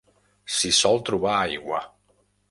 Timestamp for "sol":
0.77-0.97